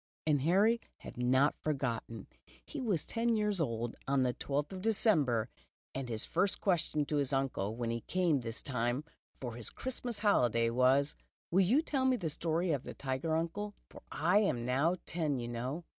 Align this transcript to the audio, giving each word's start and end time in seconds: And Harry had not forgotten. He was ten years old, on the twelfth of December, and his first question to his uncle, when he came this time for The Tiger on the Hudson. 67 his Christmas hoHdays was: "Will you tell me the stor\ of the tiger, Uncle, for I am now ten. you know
And 0.25 0.41
Harry 0.41 0.81
had 0.97 1.15
not 1.15 1.53
forgotten. 1.59 2.25
He 2.65 2.81
was 2.81 3.05
ten 3.05 3.35
years 3.35 3.61
old, 3.61 3.95
on 4.07 4.23
the 4.23 4.33
twelfth 4.33 4.73
of 4.73 4.81
December, 4.81 5.47
and 5.93 6.09
his 6.09 6.25
first 6.25 6.59
question 6.59 7.05
to 7.05 7.17
his 7.17 7.31
uncle, 7.31 7.75
when 7.75 7.91
he 7.91 8.01
came 8.01 8.39
this 8.39 8.63
time 8.63 9.03
for 9.03 9.03
The 9.03 9.09
Tiger 9.09 9.11
on 9.11 9.11
the 9.11 9.47
Hudson. 9.47 9.63
67 10.07 10.09
his 10.09 10.19
Christmas 10.19 10.19
hoHdays 10.21 10.71
was: 10.73 11.15
"Will 11.51 11.61
you 11.61 11.81
tell 11.83 12.05
me 12.05 12.17
the 12.17 12.29
stor\ 12.31 12.63
of 12.73 12.83
the 12.83 12.95
tiger, 12.95 13.35
Uncle, 13.35 13.75
for 13.91 14.01
I 14.11 14.39
am 14.39 14.65
now 14.65 14.95
ten. 15.05 15.37
you 15.37 15.47
know 15.47 15.83